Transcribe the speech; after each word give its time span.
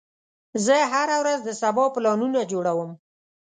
زه 0.65 0.75
هره 0.93 1.15
ورځ 1.21 1.39
د 1.43 1.49
سبا 1.61 1.85
پلانونه 1.95 2.39
جوړوم. 2.51 2.91